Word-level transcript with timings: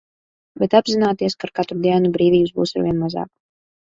Bet 0.61 0.75
apzināties, 0.77 1.35
ka 1.43 1.45
ar 1.47 1.51
katru 1.59 1.77
dienu 1.83 2.11
brīvības 2.15 2.55
būs 2.57 2.73
arvien 2.81 2.99
mazāk. 3.03 3.31